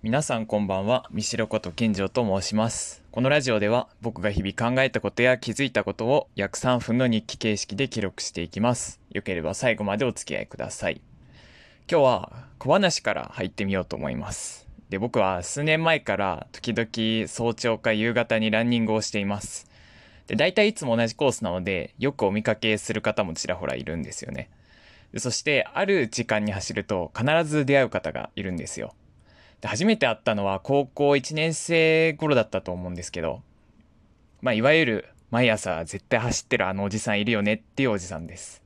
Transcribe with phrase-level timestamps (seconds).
[0.00, 3.02] 皆さんこんばんは、三代こと健城と申します。
[3.10, 9.00] このラジオでは僕が日々考えたことや気づいたことを約3分の日記形式で記録していきます。
[9.10, 11.00] よければ最後までお付き合いください。
[11.90, 14.68] 今日は小話から入ってみようと思います。
[14.88, 19.68] で、僕は数年前から時々早朝か夕方にランニングをしています。
[20.28, 24.48] で、大体いつも同じコースなので、よくお見かけする方もちらほらいるんですよね。
[25.16, 28.94] そして、ある時間に走ると必ず出会う方がいるんですよ。
[29.60, 33.42] で初めて会ったのは高校1年生頃だったと思うんですけど、
[34.40, 38.62] まあ、いわゆる毎朝絶対走ってるあのおじさんいるよねっていうおじさんです。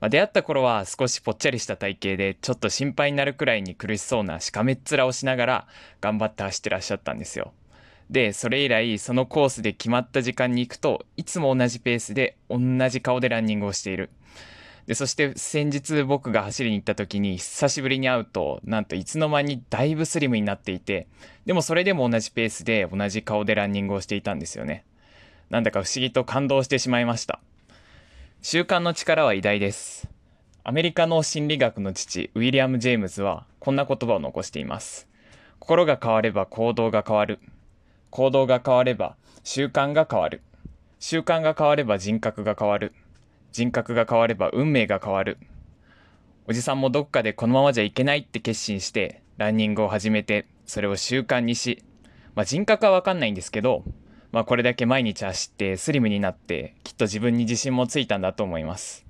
[0.00, 5.66] まあ、出会った頃は少しぽっちゃりした体型でちょっと心配になるくらいに苦しそうなしかめっ面をしながら
[6.00, 7.52] 頑張って走ってらっしゃったんですよ。
[8.10, 14.10] で、それ以来そのコースで決まった時間に行くといつも同じペースで同じ顔でランニングをしている。
[14.86, 21.06] で、そして先日僕が走りに行った時に久しぶりに会うと、なんといつの間にだいぶスリムになっていて、
[21.46, 24.84] でもそれでも同じペースで同じ顔でランニングをしていたんですよね。
[25.50, 27.40] なんだか不思議と感動してしまいました。
[28.40, 30.08] 習慣の力は偉大です。
[30.64, 35.08] アメリカの心理学の父、ウィリアム・ジェームズはこんな言葉を残しています。
[35.58, 37.38] 心が変われば行動が変わる。
[38.10, 40.42] 行動が変われば習慣が変わる。
[40.98, 42.92] 習慣が変われば人格が変わる。
[43.52, 45.38] 人格が変われば運命が変わる。
[46.46, 51.84] おじさんもどっかでこのままじゃいけないって決心して、ランニングを始めて、それを習慣にし、
[52.34, 53.84] まあ人格はわかんないんですけど、
[54.32, 59.04] まあこれだけ毎日走ってスリムになって、きっと自分に自信もついたんだと思います。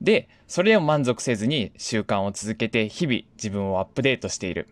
[0.00, 4.68] で、それでも満足せずに習慣を続けて日々自分をアップデートしている。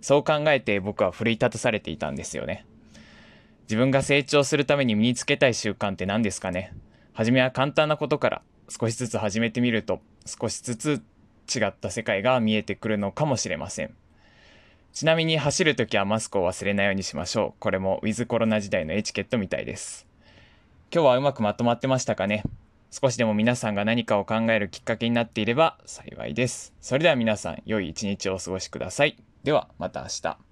[0.00, 2.64] そう考えて僕は奮い立たされていたんですよね。
[3.64, 6.72] 自分が成長するために身につけたい習慣って何ですかね？
[7.16, 11.02] 初めは簡単なことから少しずつ始めてみると少しずつ
[11.54, 13.94] 違った世界が見えてくるのかもしれません。
[14.92, 17.60] ちなみに走るときはマスクを忘れないようにしましょう。
[17.60, 20.06] これもウィズコロナ時代のエチケットみたいです。
[20.92, 22.42] 今日はうまくまとまってましたかね？
[22.90, 26.74] 少しでも皆さんが何かを考えるきっかけになっていれば幸いです。
[26.82, 29.16] それでは皆さん良い一日をお過ごしください。
[29.42, 30.45] ではまた明日。